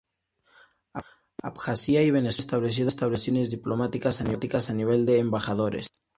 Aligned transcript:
Abjasia 1.43 2.01
y 2.01 2.09
Venezuela 2.09 2.17
han 2.33 2.65
establecido 2.65 3.07
relaciones 3.07 3.51
diplomáticas 3.51 4.19
a 4.19 4.73
nivel 4.73 5.05
de 5.05 5.19
embajadores. 5.19 5.91